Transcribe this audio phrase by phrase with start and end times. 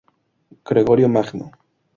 [0.65, 1.51] Gregorio Magno.